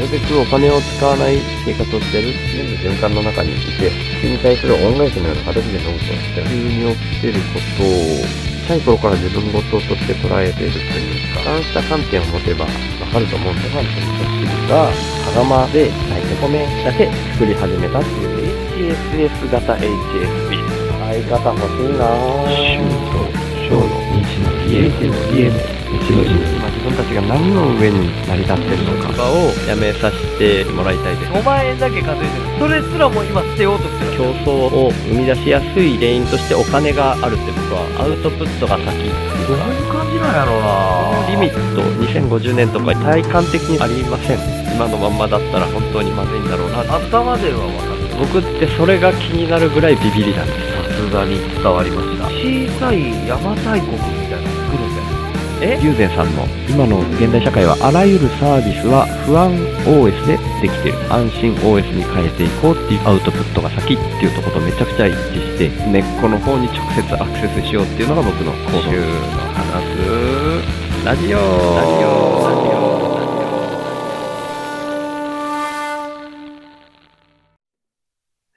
[0.00, 8.24] るべくお金を使わない生活をしてる全部循環の中にいて、それに対する恩返しのような形でノートをして急に起きてることを、
[8.64, 12.70] 小さい頃から自分事として捉えているというか、そうした観点を持てばわ
[13.12, 20.90] かると思うんで、ファンという人が、羽釜で炊いて米だけ作り始めたっていう HSS 型 HSP。
[21.10, 23.39] 相方欲しいなぁ。
[23.70, 25.58] と小の日の家の家の
[26.02, 26.50] 日の家。
[26.58, 31.32] 今自分たちが何の上に成り立ってるのかをやめさせてもらいたいです。
[31.32, 34.50] 5万円だけ稼いでるそれすらも今捨てようとしてる競争
[34.86, 44.38] を生み出しやすい原因としてお金があるって僕はアウトプットが先どういう感じなんやろうなリミット2050年とか体感的にありません
[44.74, 52.26] 今のまんまだったら本当にまずいんだろうな頭では分かる僕ってそれが気になるぐらいビビりなんですさすがに伝わりました。
[52.28, 55.08] 小さい邪馬台国みたいなの作るんだよ
[55.62, 55.78] え？
[55.82, 59.52] 友禅さんの今の現代社会はあらゆるサービスは不安
[59.84, 61.12] OS でできてる。
[61.12, 69.06] 安心 OS に変えていこうっていうアウトプットが先っていうところとめちゃくちゃ一致して根っこの方に直接アクセスしようっていうのが僕の行動週の
[69.56, 69.84] 話。
[69.96, 71.38] すラジオ。
[71.40, 72.59] ラジオ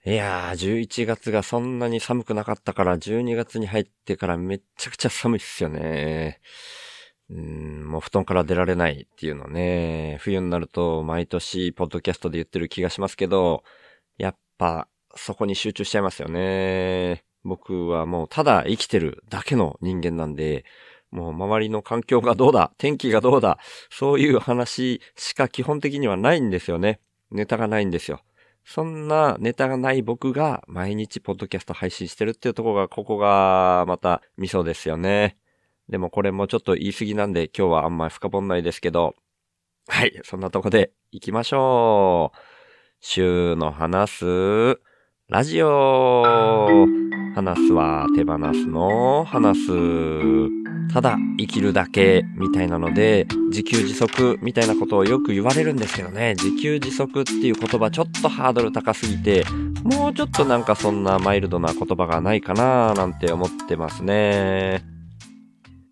[0.06, 6.42] いやー、11月がそんなに寒くなかったから、12月に入ってからめっちゃくちゃ寒いっすよね。
[7.30, 10.18] うーん、もう布団から出られないっていうのね。
[10.20, 13.64] 冬になると毎年ポッドキャストで言ってる気がしますけど、
[14.18, 17.24] やっぱそこに集中しちゃいますよね。
[17.46, 20.66] 僕はもうただ生きてるだけの人間なんで、
[21.12, 23.58] もう周りの環境がどうだ、天気がどうだ、
[23.90, 27.00] そういう話しか基本的にはないんですよね。
[27.32, 28.20] ネタがないんですよ。
[28.66, 35.38] そんなネタがない僕が毎日ポッドキャスト配信してるっていうところが、ここがまたミソですよね。
[35.90, 39.16] でもこれもちょっと言い過ぎなんで今日はあんまり深掘んないですけど、
[39.88, 42.38] はい、そんなとこで行きましょう。
[43.02, 44.80] 週の話す、
[45.34, 46.86] ラジオ
[47.34, 50.94] 話すは手放すの話す。
[50.94, 59.44] ただ生きるだけみたいなので、自給自足みたいなことをよく言われるんですけどね、自給自足っていう言葉ちょっとハードル高すぎて、
[59.84, 64.84] もうちょっとなんかそんなマイルドな言葉がないかなーなんて思ってますね。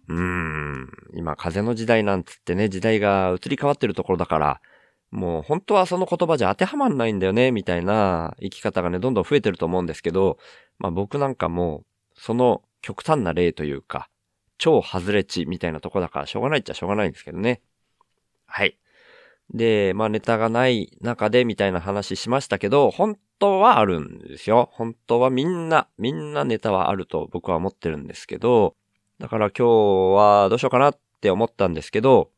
[0.07, 4.61] うーん、今風の時代なんつってね、時代が移り変わってるところだから、
[5.11, 10.37] もう本当はその言葉じゃ当てはまんないんだよね、みたいな生き方がね、どんどん増えてると思うんですけど、
[10.79, 11.85] まあ僕なんかもう、
[12.15, 14.09] その極端な例というか、
[14.57, 17.61] 超外れ値みたいなとこだからしょうがないっちゃしょうがないんですけどね。
[18.45, 18.77] はい。
[19.53, 24.69] で、まあネタがない中でみたいな話しましたけど、本当はあるんですよ。
[24.71, 28.75] 本当はみんな、みんなネタはあると僕は思ってるんですけど、
[29.19, 32.31] だから今日はどうしようかなって思ったんですけど、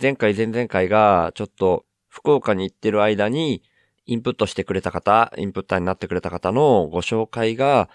[0.00, 3.62] 前回前々回がちょっと福岡に行ってる間に
[4.04, 7.88] インプットしてくれた方、インプッターになってくれた方のご紹介が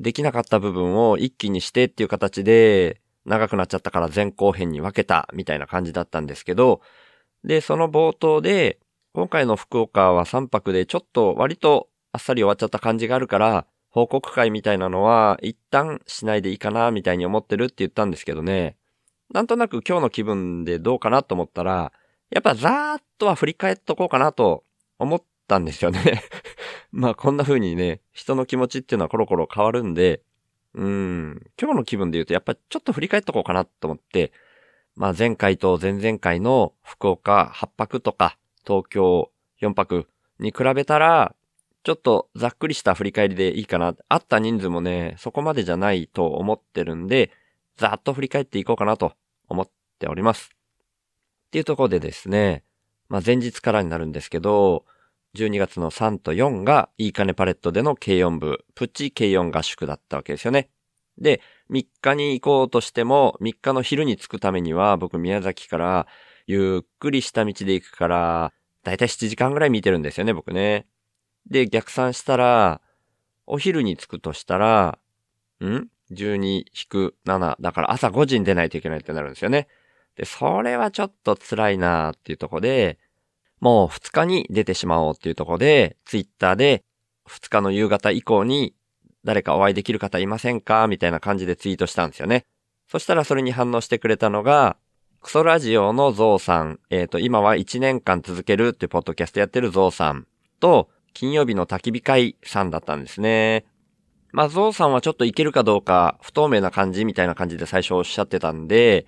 [0.00, 6.80] できなかった部分を一気にしてっていう形で長くなっちゃったから前後編に分けたみたいな感じだったんですけど、
[7.44, 8.78] で、その冒頭で、
[9.12, 18.78] 今回の福岡は3泊でちょっと割とあっさり終わっちゃった感じがあるから、報告会みたいなのは一旦しないでいいかなみたいに思ってるって言ったんですけどね。
[19.30, 21.92] なんとなく今日の気分でどうかなと思ったら、
[22.30, 24.64] やっぱざーっとは振り返っとこうかなと
[24.98, 26.22] 思ったんですよね。
[26.92, 30.22] まあこんな風にね、人の気持ちっていうのはコロコロ変わるんで、
[30.74, 34.32] うん、今日の気分で言うとやっぱちょっと振り返っとこうかなと思って、
[34.94, 39.30] まあ前回と前々回の福岡8泊とか東京
[39.62, 40.08] 4泊
[40.38, 41.34] に比べたら、
[41.84, 43.94] ちょっとざっくりした振り返りでいいかな。
[44.08, 47.30] あった人数もね、そこまでじゃないと思ってるんで、
[47.76, 49.14] ざっと振り返っていこうかなと
[49.48, 50.57] 思っております。
[51.48, 52.62] っていうところでですね、
[53.08, 54.84] まあ前日からになるんですけど、
[55.34, 60.68] 12月の3と4がいいかねパレットでの軽音部、プチ軽音合宿だったわけですよね。
[61.18, 61.40] で、
[61.70, 66.06] 3日に行こうとしても、3日の昼に着くためには、僕宮崎から
[66.46, 68.52] ゆっくりした道で行くから、
[68.84, 70.86] だいたい7時間ぐらい見てるんですよね、僕ね。
[71.50, 72.80] で、逆算したら、
[73.46, 74.98] お昼に着くとしたら、
[75.60, 77.56] ん ?12-7。
[77.60, 79.66] だから朝5時に出ないといけないってなるんですよね。
[80.18, 82.98] で、それはちょっと辛いなーっていうところで、
[83.60, 86.82] もう2日に出てしまおうっていうところで、ツイッターで
[87.28, 88.74] 2日の夕方以降に
[89.24, 92.46] 誰かお会いできる方いませんかみたいな感じでツイートしたんですよね。
[92.88, 94.76] そしたらそれに反応してくれたのが、
[95.20, 100.26] クソラジオのゾウさん、えっ、と、今は1年間続けるっていうポッドキャストやってるゾウさん
[100.58, 103.66] と、金曜日の焚き火会さんだったんですね。
[104.32, 109.06] まあ、ゾウさんはちょっといけるかどうか不透明な感じみたいな感じで最初おっしゃってたんで、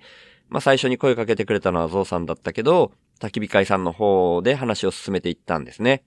[0.51, 6.03] まあ最初に声かけてくれたのはゾウさんだったけど、焚き火会さんの方で話を進めていったんですね。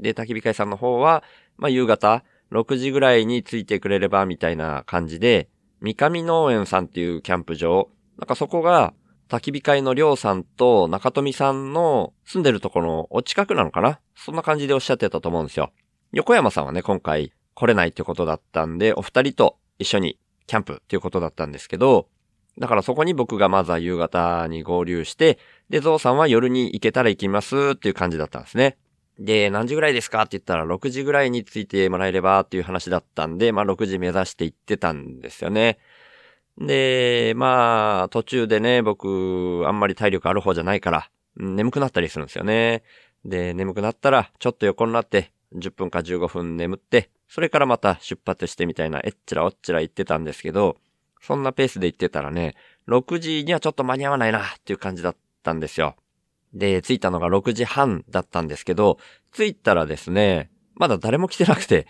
[0.00, 1.22] で、焚き火会さんの方は、
[1.56, 5.48] まあ夕方6時ぐらいに着いてくれればみたいな感じで、
[5.80, 7.88] 三上農園さんっていうキャンプ場、
[8.18, 8.94] なんかそこが
[9.28, 14.00] 焚き火会のりょうさんと中富さんの住んでるところのお近くなのかな？
[14.16, 15.70] そんな感じでおっしゃってたと思うんですよ。
[16.12, 20.18] 横山さんはね、今回来れないってことだったんで、お二人と一緒に
[20.48, 22.08] キャンプっていうことだったんですけど、
[22.58, 25.38] だからそこに僕がまずは夕方に合流して、
[25.70, 28.76] で、ゾウさんは夜に行けたら行きますっていう感じだったんですね。
[29.18, 35.78] で、何時ぐらいですかって言ったら6時ぐらいに着いてもらえればっていう話だったんで、まあ6時目指して行ってたんですよね。
[36.58, 42.82] で、まあ途中でね、僕あんまり体力ある方じゃないから、眠くなったりするんですよね。
[43.24, 50.76] で、眠くなったらちょっと横になって10分か15分眠って、それからまた出発してみたいな、えっちらおっちら言ってたんですけど、
[51.26, 52.54] そんなペースで行ってたらね、
[52.86, 55.96] 6時にはちょっと間に合わないなっていう感じだったんですよ。
[56.52, 58.98] で、着いたのが6時半だったんですけど、
[59.32, 61.86] 着いたらですね、まだ誰も来てなくて、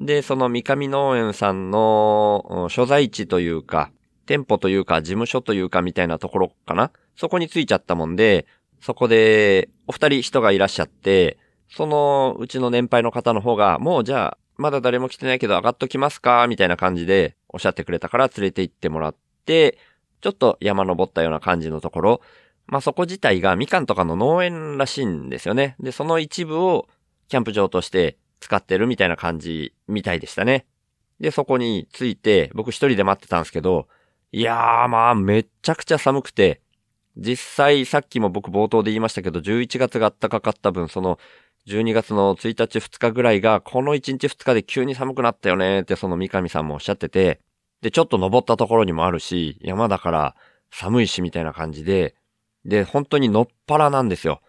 [0.00, 3.92] で、その三上農園さんの所在地というか、
[4.26, 8.46] 店舗というか、事務所というかみたいなところかなそこに着いちゃったもんで、
[8.80, 11.38] そこで、お二人人がいらっしゃって、
[11.70, 16.46] そのうちの年配の方の方が、もうじゃあ、まだ誰も来てないけど上がっときますか？
[16.46, 19.78] みたいな感じでおっしゃってくれたから連れて行ってもらって、
[20.20, 22.20] ちょっと山登ったような感じのところ、
[22.66, 25.76] まあそこ自体がみかんとかの農園らしいんですよね。
[25.80, 26.88] で、その一部を
[27.28, 30.66] キャンプ場として使ってるみたいな感じみたいでしたね。
[31.18, 33.88] で、そこに着いて、僕一人で待ってたんですけど、
[34.32, 36.60] いやーまあめっちゃくちゃ寒くて、
[37.16, 41.18] 実際さっきも僕冒頭で言いましたけど、11月が暖かかった分、その
[41.66, 47.40] 12月の1日2日ぐらいが、この1日2日で急に寒くなったよねってその三上さんもおっしゃってて、
[47.82, 50.36] で、ちょっと登ったところにもあるし、山だから
[50.70, 52.16] 寒いしみたいな感じで、
[52.64, 54.40] で、本当にのっぱらなんですよ。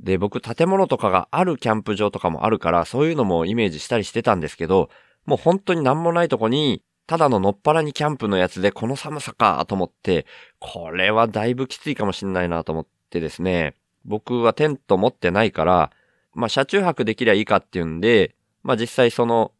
[0.00, 4.90] で、僕建物とかがあるキャンプ場とかもあるから、そういうのもイメージしたりしてたんですけど、
[5.26, 10.26] もう本当になんもないとこに、ただののっぱらにキャンプのやつでこの寒さかと思って、
[10.58, 13.74] これはだいぶきついかもしんないなと思ってですね、
[14.04, 15.90] 僕はテント持ってないから、
[16.38, 19.50] まあ、車中泊できりゃいいかっていうんで、まあ、実際その、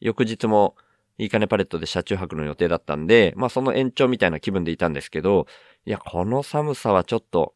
[0.00, 0.74] 翌日も、
[1.16, 5.46] いいかねパレットで車中泊の予定だったんで、まあ、その延長みたいな気分でいたんですけど、
[5.86, 7.54] いや、この寒さはちょっと、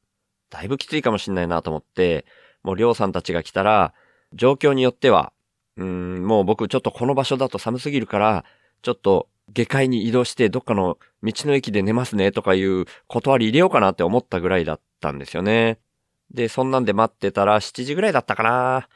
[0.49, 2.25] だいぶきついかもしんないなと思って、
[2.63, 3.95] もうりょうさんたちが来たら、
[4.33, 5.33] 状況によっては、
[5.77, 8.45] うん、もう僕ちょっとこの場所だと寒すぎるから、
[8.83, 15.79] ちょっと下界に移動してどっかの道の駅で寝ますねとかいう断り入れようかなって思ったぐらいだったんですよね。
[16.31, 18.89] で、そんなんで待ってたら7時ぐらいだったかな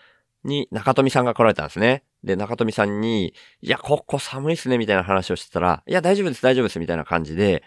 [0.45, 2.05] に中富さんが来られたんですね。
[2.25, 7.63] で、中富さんに、いや、ここ寒いっすね、みたいな話をしてたら、いや、大丈夫です、大丈夫です、みたいな感じで、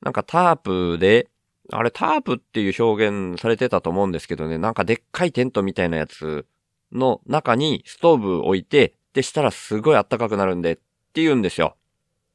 [0.00, 1.28] なんかタープで、
[1.72, 6.46] あれタープっていう表現されてたと思うんですけどね、なんかでっかいテントみたいなやつ
[6.92, 11.76] の中にストーブ置いて、でしたらすごい暖かくなるんでって言うんですよ。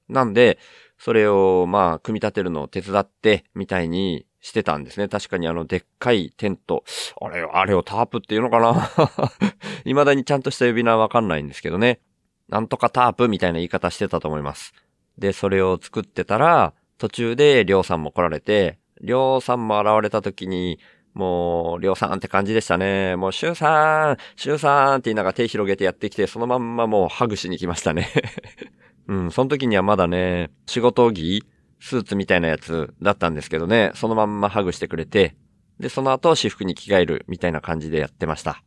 [0.10, 0.60] なんで、
[0.98, 5.08] それをまあ、組み立てるのを手伝って、みたいにしてたんですね。
[5.08, 6.84] 確かにあの、でっかいテント。
[7.20, 8.92] あれ、あれをタープっていうのかな？
[9.86, 12.00] 未だにちゃんとした呼び名はわかんないんですけどね。
[12.48, 14.74] なんとかタープみたいな言い方してたと思います。
[15.18, 20.80] で、それを作ってたら、途中でりょうさんも来られて、りょうさんも現れた時に、
[21.16, 23.16] もう、りょうさんって感じでしたね。
[23.16, 28.10] もう、しゅうさん、しゅうさんって言いながら手広げてやってきて、そのまんまもうハグしに来ましたね。
[29.08, 31.44] うん、その時にはまだね、仕事着
[31.80, 35.36] スーツみたいなやつだったんですけどね、そのまんまハグしてくれて、
[35.80, 38.64] で、その後私服に着替えるみたいな感じでやってました。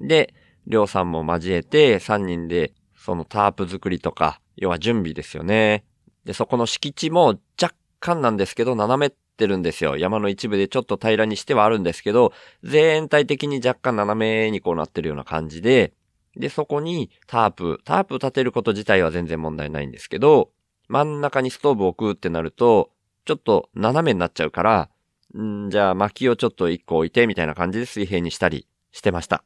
[0.00, 0.34] で、
[0.66, 5.84] りょうさんも交えて3人でそのタープ作りとか、要は準備ですよね。
[6.24, 9.96] で、そこの敷地も若干なんですけど、斜めってるんですよ。
[9.96, 12.32] 山の一部でちょっと平らにしてはあるんですけど、
[12.62, 15.92] 全体的に若干斜めにこうなってるような感じで、
[16.36, 20.50] で、そこにタープ、タープ立てること自体は全然問題ないんですけど、
[20.94, 22.92] 真ん中にストーブを置くってなると、
[23.24, 24.90] ちょっと斜めになっちゃうから、
[25.36, 29.42] んじゃあ薪をちょっと一個置いてみたいな感じで水平にしたりしてました。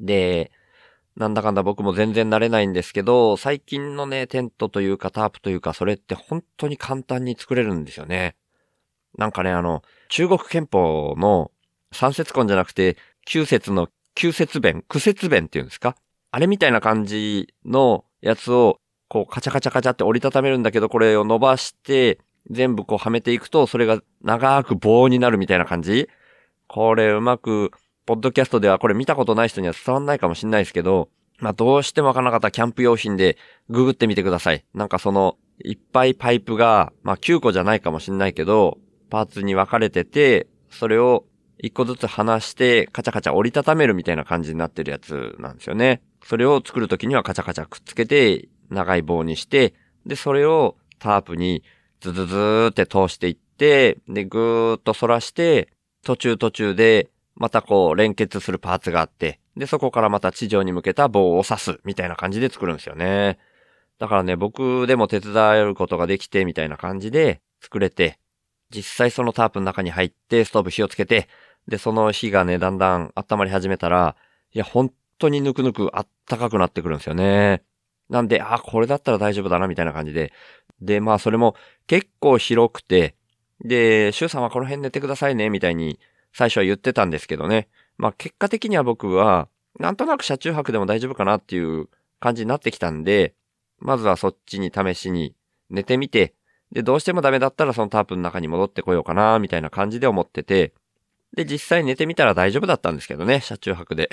[0.00, 0.50] で、
[1.14, 8.34] なんだかんだ僕も全然慣れないんですけど、最近のね、テントというかタープというか、それって本当に簡単に作れるんですよね。
[9.16, 11.52] なんかね、あの、中国憲法の
[11.92, 12.96] 三節根じゃなくて、
[13.28, 15.94] 9節の9節弁、9節弁っていうんですか？
[16.32, 18.80] あれみたいな感じのやつを、
[19.12, 22.18] こうカチャカチャカチャって折りたためるんだけど、これを伸ばして、
[22.50, 26.08] 全部こうはめていくと、それが長く棒になるみたいな感じ
[26.66, 27.72] これうまく、
[28.06, 33.36] ポッドキャストではこれ見たことない人には伝わんないかもしんないですけど、まあどうしてもわからなかったキャンプ用品で
[33.68, 34.64] ググってみてください。
[34.72, 38.78] なんかその、いっぱいパイプが、まあ9個じゃないかもしんないけど、
[39.10, 41.26] パーツに分かれてて、それを
[41.58, 46.00] 一個ずつ離してカチャカチャ折りたためるみたいな感じになってるやつなんですよね。
[46.24, 49.74] それを作るときにはカチャカチャくっつけて長い棒にして、
[50.06, 51.62] で、それをタープに
[52.00, 55.68] ズズズーって通していって、で、ぐーっと反らして、
[56.04, 63.38] 途中途中でまたこう連結するパーツがあって、で、そこからまた地上に向けた棒を刺すみたいな感じで作るんですよね。
[63.98, 68.18] だからね、僕でも手伝えることができてみたいな感じで作れて、
[68.74, 71.28] 実際そのタープの中に入ってストーブ火をつけて、
[71.68, 74.16] で、その火がね、だんだん温まり始めたら、
[74.52, 77.62] いや、本当にぬくぬくあったかくなってくるんですよね。
[78.08, 80.32] なんで、あ、これだったら大丈夫だな、みたいな感じで。
[80.80, 81.54] で、まあ、それも
[81.86, 83.14] 結構広くて、
[83.64, 85.98] で、シュウさんはこの辺寝てくださいね、みたいに
[86.32, 87.68] 最初は言ってたんですけどね。
[87.96, 91.88] まあ、結果的には僕は、なんとなく車中泊でも大丈夫かなっていう
[92.20, 93.34] 感じになってきたんで、
[93.78, 95.34] まずはそっちに試しに
[95.70, 96.34] 寝てみて、
[96.72, 100.72] で、どうしてもダメだったらそのタープの中に戻ってこようかな、みたいな感じで思ってて、
[101.34, 104.10] で、実際寝てみたら大丈夫だったんですけどね、車中泊で。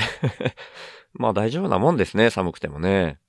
[1.13, 3.19] まあ大丈夫なもんですね、寒くてもね。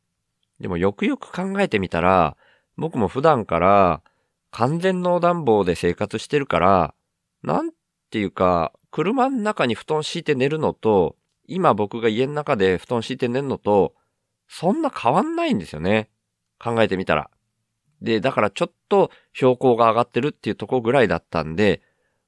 [0.60, 2.36] でもよくよく考えてみたら、
[2.76, 4.02] 僕も普段から
[4.50, 6.94] 完全農暖房で生活してるから、
[7.42, 7.70] なん
[8.10, 13.94] ていうか、車の中に布団敷いて寝るのと、今僕が家の中で布団敷いて寝るのと、
[14.48, 16.10] そんな変わんないんですよね。
[16.58, 17.30] 考えてみたら。
[18.02, 21.82] で、だからちょっと標高が上がってるっていうとこぐらいだったんで、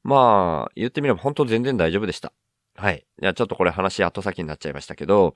[0.05, 2.33] まあ、言ってみれば本当全然大丈夫でした。
[2.77, 3.05] はい。
[3.21, 5.35] いや、ちょっとこれ話後先になっちゃいましたけど、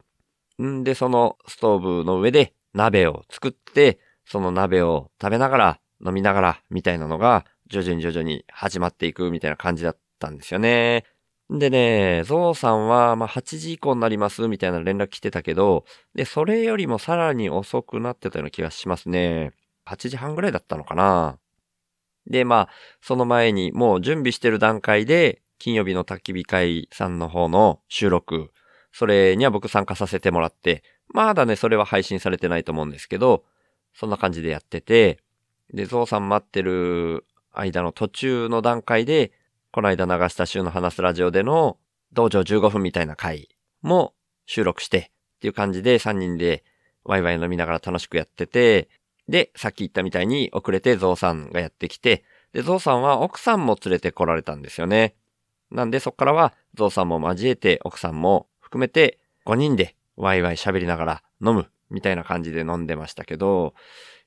[0.62, 11.04] んで、そのストーブの上で鍋を作って、その鍋を食べながら、飲みながら、みたいなのが、徐々に徐々に始まっていくみたいな感じだったんですよね。
[11.49, 19.52] でね、ゾウさんは、まあ、8時以降になります、みたいな連絡来てたけど、で、それよりもさらに遅くなってたような気がしますね。
[19.87, 21.38] 8時半ぐらいだったのかな。
[22.26, 22.68] で、まあ、
[23.00, 28.52] その前にもう準備してる段階で、金曜日の焚き火会さんの方の収録、
[28.92, 33.45] それには僕参加させてもらって、まだね、それは配信されてないと思うんですけど、
[33.95, 35.19] そんな感じでやってて、
[35.73, 39.33] で、ゾウさん待ってる間の途中の段階で、
[39.73, 41.79] この間流した週の話すラジオでの
[42.13, 43.49] 道場15分みたいな回
[43.83, 44.15] も
[44.47, 46.65] 収録してっていう感じで3人で
[47.05, 48.89] ワイワイ飲みながら楽しくやってて、
[49.29, 55.15] で、さっき言ったみたいに遅れてゾウさんがやってきて、で、ゾウさんは奥さんも連れて来られたんですよね。
[55.71, 63.75] なんでそっからはゾウさんも交えて奥さんも含めて5人でワイワイ喋りながら飲むみたいな感じで飲んでましたけど、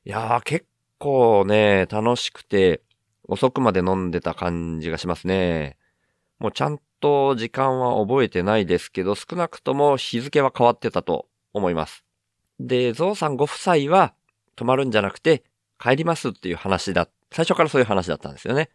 [0.06, 0.66] いやー結
[0.98, 2.82] 構ね、楽しくて
[3.28, 5.78] 遅くまで飲んでた感じがしますね。
[6.40, 12.06] もうちゃんと時間は覚えてないですけど、少なくとも日付は変わってたと思います。
[12.60, 14.14] で、ゾウさんご夫妻は
[14.56, 15.44] 泊まるんじゃなくて、
[15.80, 18.70] 帰りますっていう話だ、最初からそういう話だったんですよね。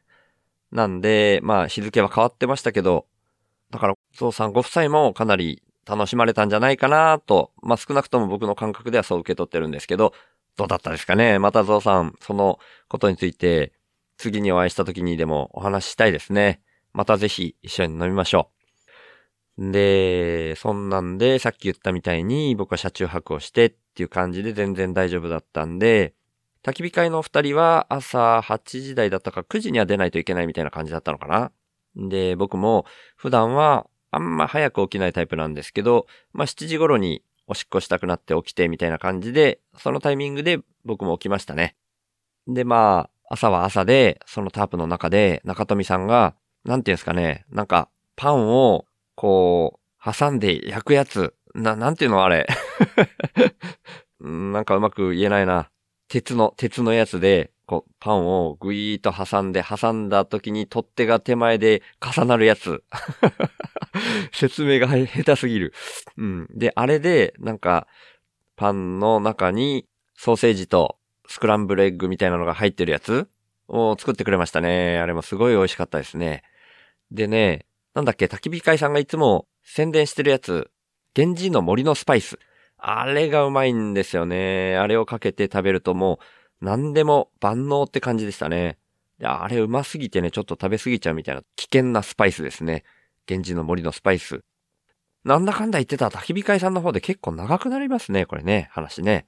[0.73, 3.06] なんで、まあ日付は変わってましたけど、
[3.71, 10.12] だから、ゾウさんご夫妻もかなり楽しまれたんじゃないかなと、まあ少なくとも僕の感覚ではそう受け取ってるんですけど、
[10.57, 11.38] どうだったですかね？
[11.38, 13.73] またゾウさん、そのことについて、
[14.17, 16.61] 次にお会いした時にでもお話ししたいですね。
[16.93, 18.50] またぜひ一緒に飲みましょ
[19.59, 19.73] う。
[19.73, 26.14] で、そんなんで、さっき言ったみたいに僕は車中泊をしてっていう感じで全然大丈夫だったんで、
[26.62, 31.53] 焚き火会のお二人は朝8時台だったか9時には出ないといけないみたいな感じだったのかな？
[31.97, 32.87] で、僕も
[33.17, 41.76] 普段はあんま早く起きないタイプなんですけど、まあ7時頃におしっこしたくなって起きてみたいな感じで、そのタイミングで僕も起きましたね。
[42.47, 52.47] で、まあ、朝は朝で、そのタープの中で中富さんが、なんていうんですかね、なんかパンをこう、挟んで焼くやつ、な、なんていうのあれ。
[54.21, 55.71] なんかうまく言えないな。
[56.09, 62.85] 鉄の、鉄のやつで、こう、パンをぐいーっと挟んで、挟んだ時に取っ手が手前で重なるやつ。
[64.33, 65.73] 説明が下手すぎる。
[66.16, 66.49] うん。
[66.50, 67.87] で、あれで、なんか、
[68.56, 73.28] パンの中にソーセージとスクランブルエッグみたいなのが入ってるやつ
[73.68, 74.99] を作ってくれましたね。
[74.99, 76.42] あれもすごい美味しかったですね。
[77.11, 80.71] でね、なんだっけ、焚き火会さんがいつも宣伝してるやつ、
[81.16, 82.38] 源氏の森のスパイス。
[82.76, 84.76] あれがうまいんですよね。
[84.76, 86.25] あれをかけて食べるともう、
[86.61, 88.79] 何でも万能って感じでしたね。
[89.23, 92.85] あれうますぎてね、ちょっと食べすぎちゃうみたいな危険なスパイスですね。
[93.29, 94.41] 源氏の森のスパイス。
[95.25, 99.27] なんだかんだ言ってた焚き火会さんの方で結構長くなりますね、これね、話ね。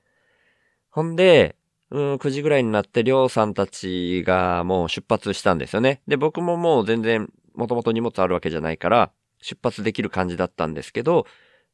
[0.91, 1.57] ほんで、
[1.91, 6.03] うん、9時ぐらいになって、りょうさんたちがもう出発したんですよね。
[6.09, 11.27] で、僕ももう全然、もともと荷物あるわけじゃないから、出発できる感じだったんですけど、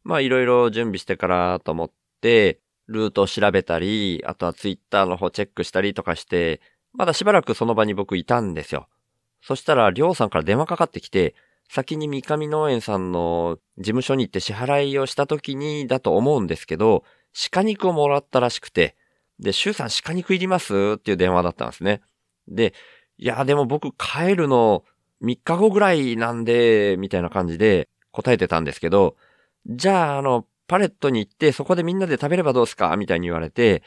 [0.05, 1.91] まあいろいろ準備してからと思っ
[2.21, 6.61] て、ルートを調べたり、あとはツイッターの方チェックしたりとかして、
[6.93, 8.89] まだしばらくその場に僕いたんですよ。
[9.41, 11.35] そしたら、りょうさんから電話かかってきて、
[11.69, 17.05] 先に三上農園さんの事務所に行って支払いをした時にだと思うんですけど、
[17.51, 18.95] 鹿肉をもらったらしくて、
[19.39, 20.97] で、シュウさん鹿肉いります？
[20.97, 22.03] っていう電話だったんですね。
[22.47, 22.75] で、
[23.17, 24.85] いや、でも僕帰るの
[25.23, 29.17] 3日後ぐらいなんで、みたいな感じで答えてたんですけど、
[29.67, 32.97] じゃあ、あの、パレットに行ってそこでみんなで食べればどうすか？
[32.97, 33.83] みたいに言われて、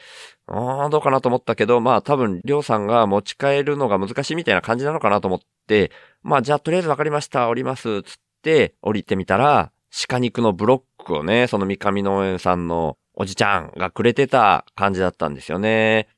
[0.46, 5.90] あーどうかなと思ったけど、まあ多分、りょうさんが持ち帰るのが難しいみたいな感じなのかなと思って、
[6.22, 9.72] まあじゃあとりあえずわかりました、降ります、つって降りてみたら、
[10.08, 16.08] 鹿肉のブロックをね、その三上農園さんのおじちゃんがくれてた感じだったんですよね。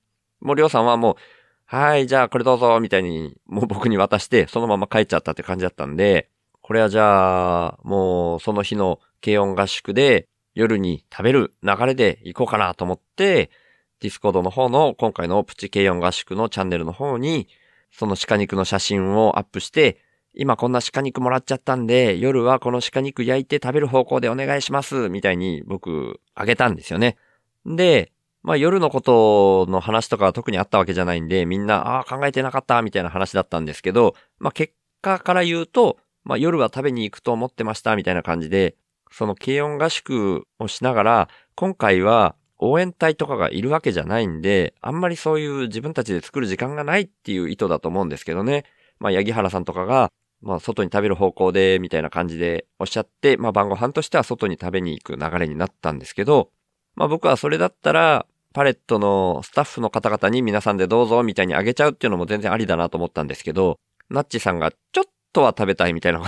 [0.41, 1.17] もうりょうさんはもう、
[1.65, 6.29] はい、じゃあこれどうぞ、みたいに、もう僕に渡して、そのまま帰っちゃったって感じだったんで、
[6.61, 13.49] これはじゃあ、もうその日の軽音合宿で夜に食べる流れで行こうかなと思って、
[14.01, 17.47] Discord の方の今回のプチ軽音合宿のチャンネルの方に、
[17.93, 20.01] その鹿肉の写真をアップして、
[20.35, 27.17] 今こんな鹿肉もらっちゃったんで、夜はこの鹿肉焼いて食べる方向でお願いします、みたいに僕、あげたんですよね。
[27.65, 28.11] で、
[28.43, 38.75] まあ夜のことの話とかは特にあったわけじゃないんで、みんな、ああ、考えてなかった、みたいな話だったんですけど、まあ結果から言うと、まあ夜は食べに行くと思ってました、みたいな感じで、
[39.11, 48.65] その軽音合宿をしながら、今回は応援隊とかがいるわけじゃないんで、あんまりそういう自分たちで作る時間がないっていう意図だと思うんですけどね。
[48.99, 50.11] まあ、八木原さんとかが、
[50.41, 56.51] まあ、外に食べる方向で、みたいな感じでおっしゃって、まあ、晩ご飯としては外に食べに行く流れになったんですけど、
[56.95, 63.79] まあ、僕はそれだったら、パレットのスタッフの方々に皆さんでどうぞみたいにあげちゃうっていうのも全然ありだなと思ったんですけど、
[64.11, 66.27] ナッチさんがちょっとは食べたいみたいなこ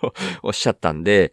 [0.00, 1.32] とをおっしゃったんで、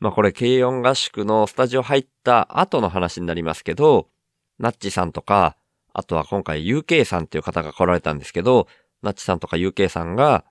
[0.00, 4.08] まあこれ軽音合宿のスタジオ入った後の話になりますけど、
[4.58, 5.56] ナッチさんとか、
[5.92, 8.68] あとは今回 UK さんっていう方が来られたんですけど、
[9.02, 10.44] ナッチさんとか UK さんが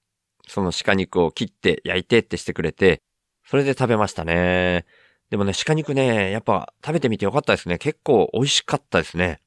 [0.47, 3.01] その鹿肉を切って焼いてってしてくれて、
[3.45, 4.85] それで食べましたね。
[5.29, 7.77] でもね、鹿肉ね、やっぱ食べてみてよかったですね。
[7.77, 9.39] 結構美味しかったですね。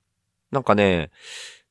[0.50, 1.10] なんかね、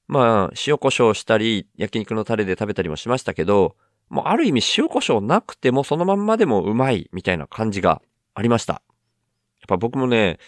[0.07, 3.75] まあ、塩胡椒したり、焼肉のタレで食べたりもしましたけど、
[4.09, 8.01] もうある意味塩胡椒なくてもそのまんまでもうまいみたいな感じが
[8.39, 8.73] ありました。
[8.73, 8.81] やっ
[9.67, 10.39] ぱ僕もね、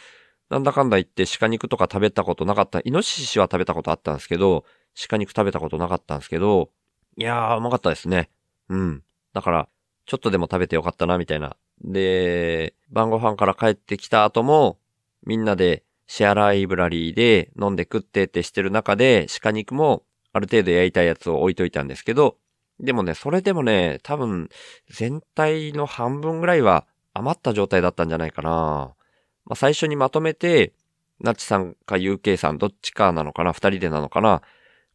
[0.49, 2.79] なんだかんだ言って鹿肉とか食べたことなかった。
[2.85, 4.63] イノシシは食べたことあったんですけど、
[5.09, 6.69] 鹿肉食べたことなかったんですけど、
[7.17, 8.29] いやー、うまかったですね。
[8.69, 9.03] うん。
[9.33, 9.67] だから、
[10.05, 11.57] ちょっとでも食べてよかったな、みたいな。
[11.83, 14.79] で、晩ご飯から帰ってきた後も、
[15.25, 22.37] みんなでシェアライブラリーで飲んで食ってってしてる中で、鹿肉もある程度焼いたやつを置いといたんですけど、
[22.79, 24.47] でもね、それでもね、多分、
[24.89, 28.93] 全体の半分ぐらいは余った状態だったんじゃないかな。
[29.45, 30.73] まあ、最初にまとめて、
[31.19, 34.41] ナッチさんか UK さんどっちかなのかな二人でなのかな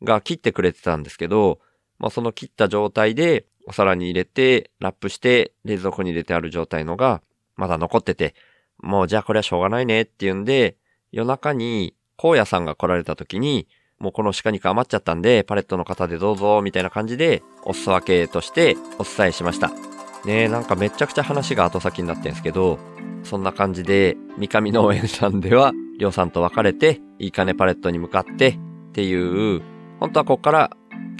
[0.02, 1.61] が切ってくれてたんですけど、
[1.98, 7.22] まあ、その切った状態でお皿に入れて、ラップして冷蔵庫に入れてある状態のが
[7.57, 8.35] まだ残ってて、
[8.79, 10.76] もうじゃあこれはしょうがないねっていうんで、
[11.12, 19.86] 夜中に荒野さんが来られた時に、もうこの鹿肉余っちゃったんで、パレットの方でどうぞ、みたいな感じで、お裾分けとしてお伝えしました。
[20.27, 22.79] ね、なんかめちゃくちゃ話が後先になってんですけど、
[23.23, 28.59] そんな感じで、三上農園さんでは、りょうさんと別れて、いいかねパレットに向かってっ
[28.93, 29.62] ていう、
[30.01, 30.71] 本当はここから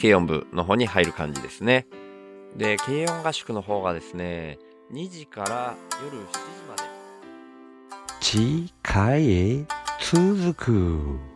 [0.01, 1.87] 軽音部の方に入る感じですね。
[2.57, 4.59] で、軽音合宿の方がですね、
[4.93, 6.39] 2時から夜7時
[6.69, 6.83] まで。
[8.21, 9.67] 次回へ
[10.01, 11.36] 続く。